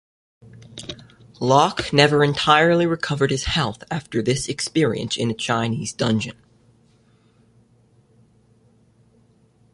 Loch 1.39 1.93
never 1.93 2.23
entirely 2.23 2.87
recovered 2.87 3.29
his 3.29 3.43
health 3.43 3.83
after 3.91 4.23
this 4.23 4.49
experience 4.49 5.15
in 5.15 5.29
a 5.29 5.33
Chinese 5.35 5.93
dungeon. 5.93 6.35